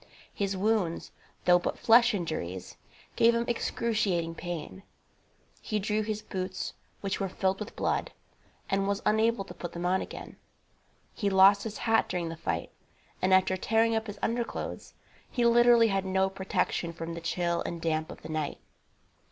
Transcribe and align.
His 0.33 0.57
wounds, 0.57 1.11
though 1.45 1.59
but 1.59 1.77
flesh 1.77 2.15
injuries, 2.15 2.75
gave 3.15 3.35
him 3.35 3.45
excruciating 3.47 4.33
pain. 4.33 4.81
He 5.61 5.77
drew 5.77 6.01
his 6.01 6.23
boots, 6.23 6.73
which 7.01 7.19
were 7.19 7.29
filled 7.29 7.59
with 7.59 7.75
blood, 7.75 8.11
and 8.67 8.87
was 8.87 9.03
unable 9.05 9.45
to 9.45 9.53
put 9.53 9.73
them 9.73 9.85
on 9.85 10.01
again. 10.01 10.37
He 11.13 11.29
lost 11.29 11.61
his 11.65 11.77
hat 11.77 12.09
during 12.09 12.29
the 12.29 12.35
fight, 12.35 12.71
and, 13.21 13.31
after 13.31 13.55
tearing 13.55 13.95
up 13.95 14.07
his 14.07 14.17
underclothes, 14.23 14.95
he 15.29 15.45
literally 15.45 15.89
had 15.89 16.03
no 16.03 16.31
protection 16.31 16.93
from 16.93 17.13
the 17.13 17.21
chill 17.21 17.61
and 17.61 17.79
damp 17.79 18.09
of 18.11 18.23
the 18.23 18.29
night. 18.29 18.57